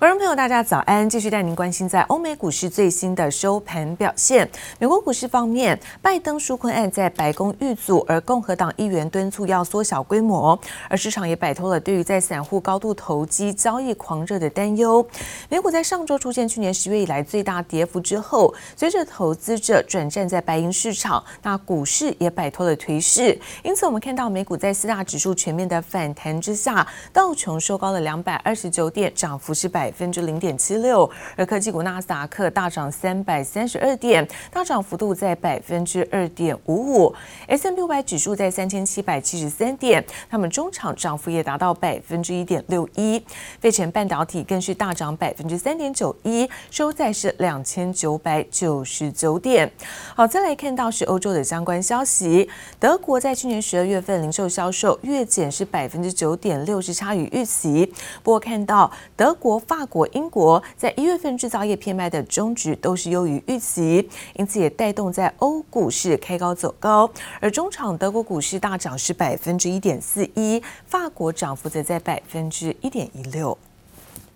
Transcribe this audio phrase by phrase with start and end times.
[0.00, 1.06] 观众朋友，大家早安！
[1.06, 4.48] 继续带您关心在欧美股市最新的收盘表现。
[4.78, 10.58] 美国股市方面，拜登纾困案在白宫遇阻，而共和党议员敦促要缩小规模，
[10.88, 15.06] 而市场也摆脱了对于在散户高度投机交易狂热的担忧。
[15.50, 23.38] 美股在上周出现去年十月以来最大跌幅之后，随着投资者转战在白银市场，那股市也摆脱了颓势。
[23.62, 29.89] 因此，我们看到美股在四大指数全面的反弹之下，道琼收高了两百二十九点，涨幅是百。
[29.90, 37.12] 百分之零点七六，而科技股纳斯达克大涨三百三十二点，大涨幅度在百分之二点五五。
[37.48, 43.20] S&P 五百指数在三千七百七十三点，他们中场涨幅也达到百分之一点六一。
[43.58, 49.68] 费城半导体更是大涨百分之三点九一，收在是两千九百九十九点。
[50.14, 52.48] 好，再来看到是欧洲的相关消息，
[52.78, 57.92] 德国在去年十二月份零售销售月减是百分之九点六，是差于预期。
[58.22, 67.10] 不过看到德国发法国、英国在一月份制造业 PMI 的终值都是优于预期，因此也带动在欧股市开高走高。
[67.40, 73.56] 而中场德国股市大涨是百分之一点四一，法国涨幅则在百分之一点一六。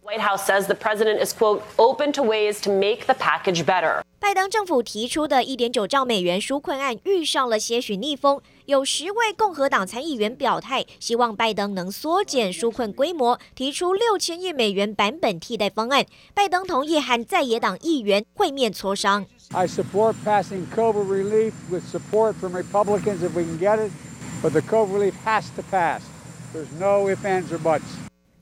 [0.02, 4.00] White House says the president is quote open to ways to make the package better.
[4.24, 16.06] 拜登政府提出的一点九兆美元纾困案遇上了些许逆风，有十位共和党参议员表态，希望拜登能缩减纾困规模，提出六千亿美元版本替代方案。
[16.32, 19.26] 拜登同意和在野党议员会面磋商。
[19.50, 23.92] I support passing COVID relief with support from Republicans if we can get it,
[24.42, 26.00] but the COVID relief has to pass.
[26.54, 27.82] There's no ifs, ands, or buts.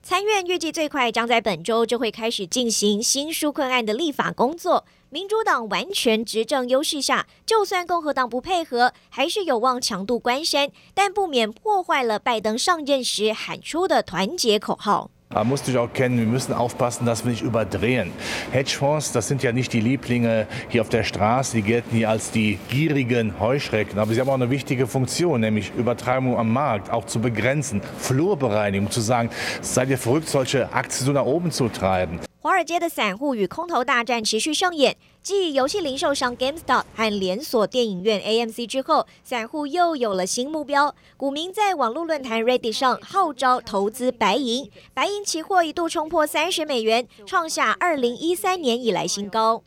[0.05, 4.85] 参院预计最快将在本周就会开始进行新纾困案的立法工作。
[5.12, 15.10] 民主党完全执政优势下，就算共和党不配合，还是有望强渡关山，但不免破坏了拜登上任时喊出的团结口号。
[15.30, 18.14] Man muss sich auch kennen, wir müssen aufpassen, dass wir nicht überdrehen.
[18.54, 22.32] Hedgefonds, das sind ja nicht die Lieblinge hier auf der Straße, die gelten hier als
[22.32, 27.06] die gierigen Heuschrecken, aber sie haben auch eine wichtige Funktion, nämlich Übertreibung am Markt auch
[27.06, 29.30] zu begrenzen, Flurbereinigung, zu sagen,
[29.62, 32.22] seid ihr verrückt, solche Aktien so nach oben zu treiben.
[32.43, 40.93] 华尔街的散户与空头大战持续上演，继游戏零售商 GameStop 和连锁电影院 AMC 之后，散户又有了新目标。
[41.17, 49.63] 股民在网络论坛 Reddit 上号召投资白银，白银期货一度冲破三十美元，创下二零一三年以来新高。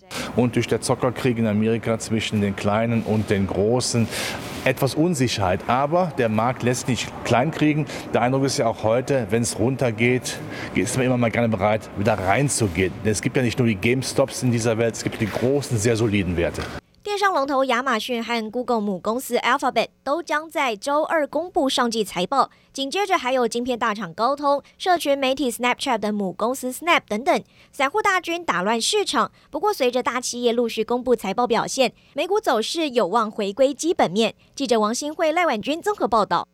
[4.65, 7.85] Etwas Unsicherheit, aber der Markt lässt nicht kleinkriegen.
[8.13, 10.39] Der Eindruck ist ja auch heute, wenn es runtergeht,
[10.73, 12.93] ist man immer mal gerne bereit, wieder reinzugehen.
[13.03, 15.95] Es gibt ja nicht nur die GameStops in dieser Welt, es gibt die großen, sehr
[15.95, 16.63] soliden Werte.
[17.05, 29.31] 电商龙头亚马逊和 Google 母公司 Alphabet 都将在周二公布上季财报，紧接着还有晶片大厂高通、社群媒体 Snapchat 的母公司 Snap 等等，散户大军打乱市场。
[29.51, 34.33] 不过，随着大企业陆续公布财报表现，美股走势有望回归基本面。
[34.55, 36.47] 记者王新慧、赖婉君综合报道。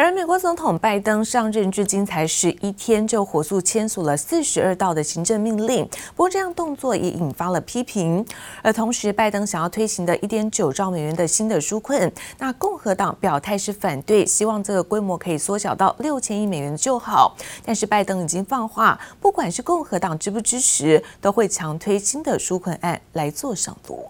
[0.00, 5.84] 而美国总统拜登上任至今才十一天，就火速签署了四十二道的行政命令。
[6.14, 8.24] 不过，这样动作也引发了批评。
[8.62, 17.36] 而同时，拜登想要推行的一点九兆美元的新的纾困，那共和党表态是反对，希望这个规模可以缩小到六千亿美元就好。
[17.64, 24.08] 但是，拜登已经放话，不管是共和党支不支持，都会强推新的纾困案来做上路。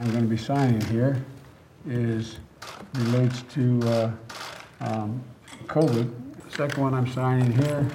[0.00, 1.16] I'm going to be signing here
[1.84, 2.36] is
[2.94, 4.12] relates to,
[4.80, 5.22] Um,
[5.66, 6.10] COVID.
[6.50, 7.88] Second one I'm signing here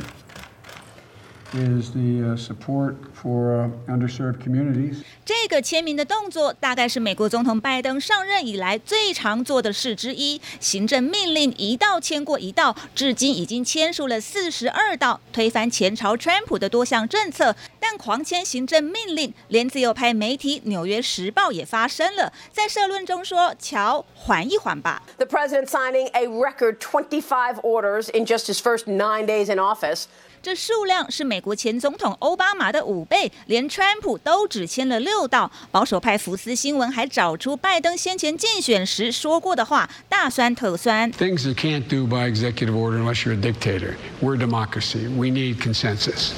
[1.54, 5.04] is the support for underserved communities.
[5.26, 10.40] 这个签名的动作大概是美国总统拜登上任以来最常做的事之一。
[10.60, 17.56] 行政命令一道签过一道，至今已经签署了四十二道，推翻前朝川普的多项政策。
[17.80, 30.04] 但狂签行政命令，连自由派媒体《纽约时报》也发声了，在社论中说：“瞧，缓一缓吧。” The president signing a record 25 orders in just his first nine days in office.
[30.42, 35.52] 这数量是美国前总统奥巴马的五倍，连川普都只签了六道。
[35.70, 41.12] 保守派福斯新闻还找出拜登先前竞选时说过的话，大酸特酸。
[41.12, 43.96] Things you can't do by executive order unless you're a dictator.
[44.22, 45.08] We're a democracy.
[45.14, 46.32] We need consensus.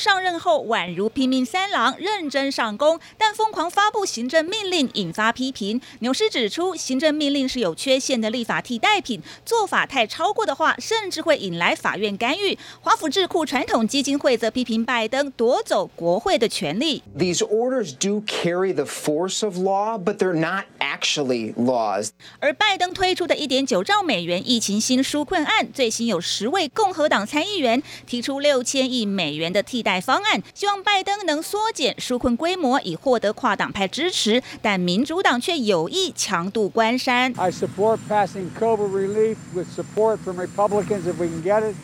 [0.00, 5.78] 上任后宛如拼命三郎，认真上工，但疯狂发布行政命令引发批评。
[5.98, 12.56] 纽斯指出，行政命令是有缺陷的立法替代品，做法太超过的话，甚至会引来法院干预。
[12.80, 17.02] 华府智库传统基金会则批评拜登夺走国会的权利。
[17.18, 22.08] These orders do carry the force of law, but they're not actually laws.
[22.38, 34.40] 而拜登推出的一点九兆美元疫情新纾困案，最新有十位共和党参议员提出六千亿美元的替代改方案，希望拜登能缩减纾困规模，以获得跨党派支持。
[34.62, 37.34] 但民主党却有意强度关山。
[37.36, 41.74] I support passing COVID relief with support from Republicans if we can get it,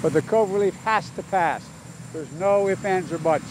[0.00, 1.62] but the COVID relief has to pass.
[2.14, 3.42] There's no ifs, ands, or buts.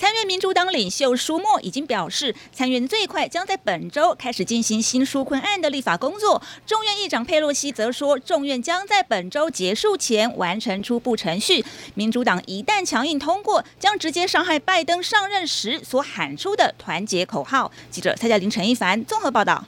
[0.00, 6.40] 参院民主党领袖舒默已经表示，参院最快将在本周开始进行新纾困案的立法工作。
[6.64, 11.62] 众院议长佩洛西则说，众院将在本周结束前完成初步程序。
[11.94, 17.70] 民主党一旦强硬通过，将直接伤害拜登上任时所喊出的团结口号。
[17.90, 19.66] 记者蔡佳玲、陈一凡综合报道。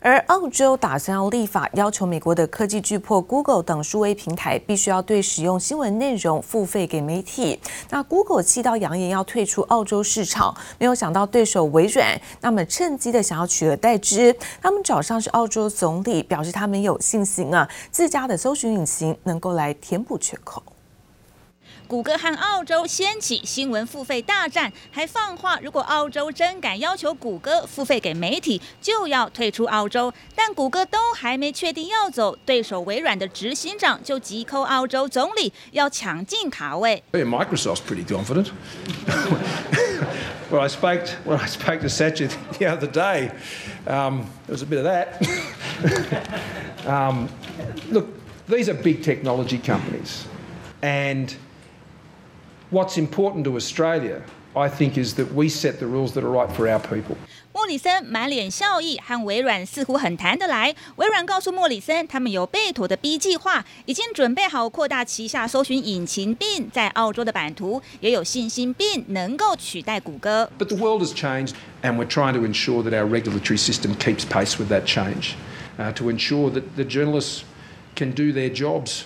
[0.00, 7.58] 而澳洲打算要立法，要求美国的科技巨擘 Google 等数位平台必须要对使用新闻内容付费给媒体。
[7.90, 14.36] 那 Google 气到扬言要退出澳洲市场，没有想到对手微软那么趁机的想要取而代之。
[14.60, 20.62] 他们找上是澳洲总理，表示他们有信心啊，自家的搜寻引擎能够来填补缺口。
[21.87, 30.13] 谷歌和澳洲掀起新闻付费大战，还放话，如果澳洲真敢要求谷歌付费给媒体，就要退出澳洲。
[30.33, 37.03] 但谷歌都还没确定要走，对手微软的执行长就急 call 澳洲总理，要抢进卡位。
[37.11, 38.51] Microsoft's pretty confident.
[40.49, 41.05] Well, I spoke.
[41.25, 43.31] Well, I spoke to Satya the other day.
[43.85, 45.21] Um, there was a bit of that.
[46.85, 47.27] um,
[47.91, 48.07] look,
[48.47, 50.25] these are big technology companies,
[50.81, 51.35] and
[52.71, 54.21] What's important to Australia,
[54.53, 57.17] I think, is that we set the rules that are right for our people.
[57.53, 60.73] 莫里森满脸笑意，和微软似乎很谈得来。
[60.95, 70.49] 微软告诉莫里森，他们有备妥的 B 计划，已经准备好扩大旗下搜寻引擎，并在澳洲的版图也有信心，并能够取代谷歌。
[70.57, 74.57] But the world has changed, and we're trying to ensure that our regulatory system keeps pace
[74.57, 75.33] with that change,
[75.77, 77.41] uh, to ensure that the journalists
[77.95, 79.03] can do their jobs.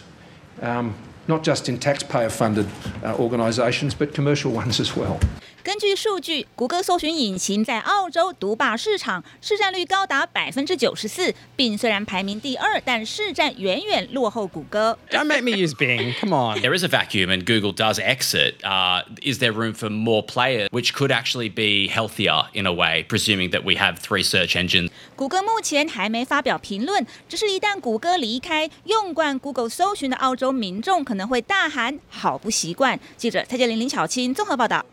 [0.61, 0.93] Um,
[1.30, 2.66] not just in taxpayer-funded
[3.04, 5.20] uh, organizations, but commercial ones as well.
[5.62, 14.98] 根据数据，谷歌搜寻引擎在澳洲独霸市场，市占率高达百分之九十四，并虽然排名第二，但市占远远落后谷歌。
[15.10, 16.14] Don't make me use Bing.
[16.18, 16.62] Come on.
[16.62, 18.54] There is a vacuum, and Google does exit.
[18.62, 23.04] Uh, is there room for more players, which could actually be healthier in a way,
[23.06, 24.88] presuming that we have three search engines?
[25.14, 32.98] 谷歌目前还没发表评论，只是一旦谷歌离开，用惯 Google 搜寻的澳洲民众可能会大喊“好不习惯”。
[33.18, 34.86] 记者蔡洁玲、林巧清综合报道。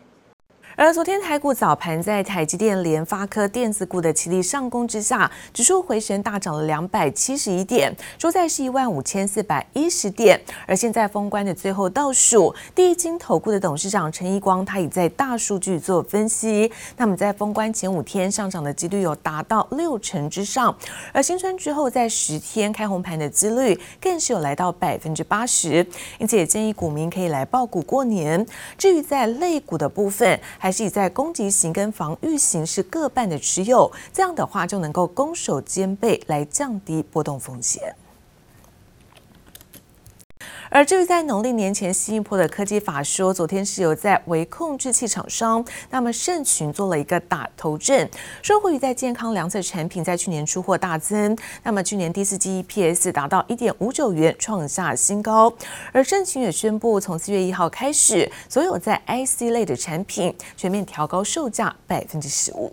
[0.80, 10.40] 而昨天台股早盘在台积电、联发科电子股的齐力上攻之下，指数回神大涨了两百七十一点，收在是一万五千四百一十点。
[10.68, 20.72] 而现在封关的最后倒数，第一金投顾的董事长陈一光，他已在大数据做分析，那么在封关前五天上涨的几率有达到六成之上，
[21.12, 25.84] 而新春之后在十天开红盘的几率更是有来到百分之八十，
[26.20, 28.46] 因此也建议股民可以来抱股过年。
[28.76, 37.96] 至于在类股的部分，还还是以在攻击型跟防御型是各半的持有，这样的话就能够攻守兼备，来降低波动风险。
[40.70, 48.08] 而至于在农历年前新一波的科技法说，昨天是有在微控制器厂商，那么盛群做了一个打头阵，
[48.42, 55.52] 说会在健康量测产品在去年出货大增，那么去年第四季 EPS 达到一点五九元，创下新高。
[55.92, 62.72] 而盛群也宣布，从四月一号开始，所有在 IC 类的产品全面调高售价百分之十五。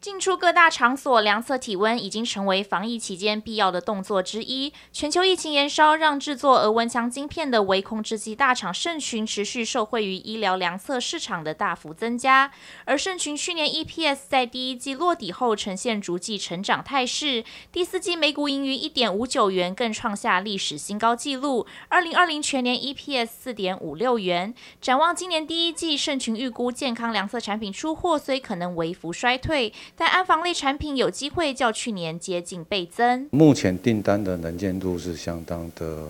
[0.00, 4.72] 进出各大场所量测体温已经成为防疫期间必要的动作之一。
[4.92, 12.52] 全球疫情延烧，让制作额温枪晶片的微控制器大厂盛群持续受惠于医疗量测市场的大幅增加。
[12.84, 21.66] 而盛群去年 EPS 在第一季落底后呈现逐季成长态势，第四季每股盈余一点五九元，更创下历史新高纪录。
[21.88, 24.54] 二零二零全年 EPS 四点五六元。
[24.80, 29.74] 展望今年第一季，盛群预估健康量测产品出货虽可能微幅衰退。
[29.96, 33.28] 但安防类产品有机会较去年接近倍增。
[33.30, 36.06] 目前订单的能见度是相当的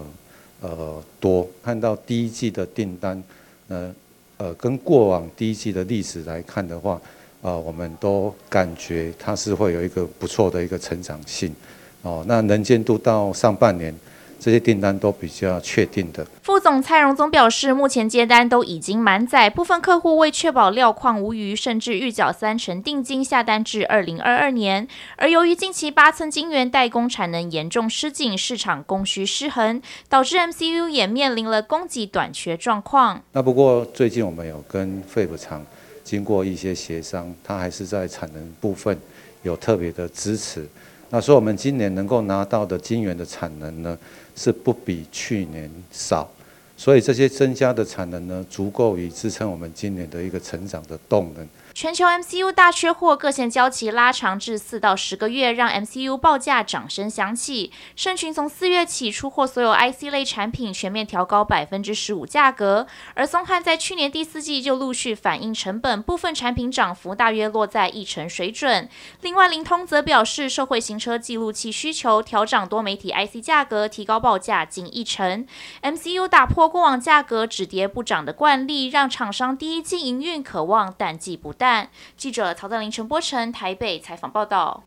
[0.61, 3.23] 呃多，看到第一季的订单，
[3.69, 3.95] 呃
[4.37, 7.01] 呃跟过往第一季的历史来看的话，
[7.43, 11.55] 呃我们都感觉它是会有一个不错的一个成长性。
[12.03, 13.95] 哦，那能见度到上半年。
[14.41, 16.27] 这些订单都比较确定的。
[16.43, 24.87] 副总蔡荣宗表示，目前接单都已经满载，部分客户为确保料矿无虞，甚至预缴三成定金下单至二零二二年。
[25.17, 33.23] 而由于近期八寸晶圆代工产能严重失紧，市场供需失衡，导致 MCU 也面临了供给短缺状况。
[33.33, 35.67] 那不过最近我们有跟 Fab 厂
[36.05, 38.99] 经过一些协商，它还是在产能部分
[39.43, 40.67] 有特别的支持。
[41.11, 43.99] 那所以我们今年能够拿到的晶圆的产能呢，
[44.37, 46.31] 是不比去年少，
[46.77, 51.49] 所以这些增加的产能呢，足够以支撑我们今年的一个成长的动能。
[51.81, 57.71] 全球 MCU 大缺货，各线交期拉长至四到十个月，让 MCU 报价掌声响起。
[57.95, 62.89] 盛群从四月起出货所有 IC 类产品，全面调高百分之十五价格。
[63.15, 68.89] 而松汉在去年第四季就陆续反映成本，部分产品涨幅大约落在一成水准。
[69.21, 75.47] 另外，灵通则表示，社会行车记录器需求，调涨多媒体 IC 价格，提高报价近一成。
[75.85, 81.68] MCU 打破过往价格只跌不涨的惯例，让厂商第一季营运可望淡季不淡。
[82.17, 84.85] 记者曹德林、陈波成台北采访报道。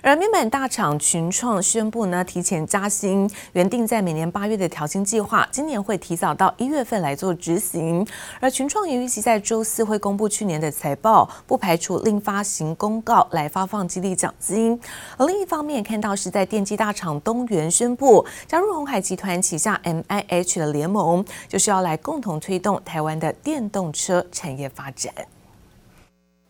[0.00, 8.06] 而面板大厂群创宣布呢，提前加薪，原定在每年八月的调薪计划，今年会提早到一月份来做执行。
[8.38, 14.80] 而群创也预期在周四会公布去年的财报，不排除另发行公告来发放激励奖金。
[15.16, 25.12] 而另一方面，看到是在电机大厂东元宣布加入鸿海集团旗下 MIH 的联盟，就是要来共同推动台湾的电动车产业发展。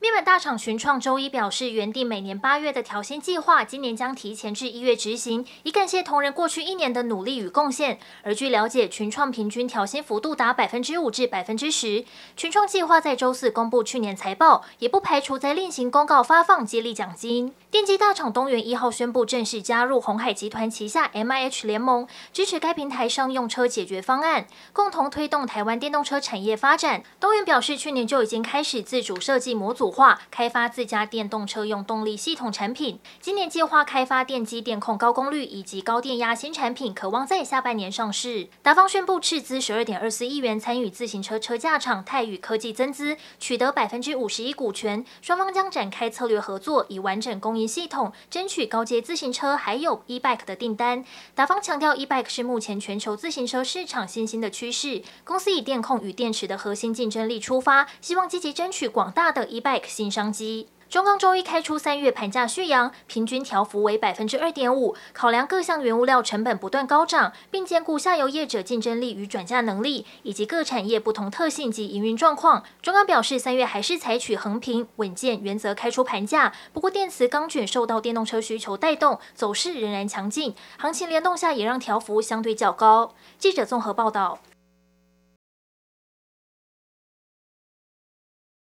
[0.09, 7.99] 面板大厂群创周一表示，原定每年八月的调薪计划，今年将提前至一月执行，以感谢同仁过去一年的努力与贡献。
[8.23, 12.07] 而据了解，群创平均调薪幅度达百分之五至百分之十。
[12.39, 17.53] 群创计划在周四公布去年财报，也不排除在另行公告发放激励奖金。
[17.71, 27.03] 电机大厂东元一号宣布正式加入鸿海集团旗下 MIH 联盟，支持该平台商用车解决方案，共同推动台湾电动车产业发展。
[27.21, 29.98] 东元表示，去年就已经开始自主设计模组。
[29.99, 38.49] 化开发自家电动车用动力系统产品，今年计划开发电机电控高功率以及高电压新产品，可望在下半年上市。
[38.63, 51.05] 达方宣布斥资十二点二四亿元参与自行车车架厂泰宇科技增资，取得百分之五十一股权，双方将展开策略合作，以完整供应系统争取高阶自行车还有 e-bike 的订单。
[51.35, 59.78] 达方强调，e-bike 是目前全球自行车市场新兴的趋势，公司以电控与电池的核心竞争力出发，希望积极争取广大的 e-bike。
[59.87, 60.69] 新商机。
[60.89, 64.97] 中钢周一开出三月盘价续扬，平均调幅为百分之二点五。
[65.13, 76.55] 考量各项原物料成本不断高涨，并兼顾下游业者竞争力与转嫁能力，以及各产业不同特性及营运状况，中钢表示三月还是采取横平稳健原则开出盘价。
[76.73, 83.13] 不过电磁钢卷受到电动车需求带动，走势仍然强劲，行情联动下也让调幅相对较高。
[83.37, 84.39] 记者综合报道。